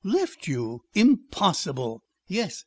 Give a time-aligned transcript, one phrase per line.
[0.03, 0.81] "Left you!
[0.95, 2.59] Impossible!" "Yes."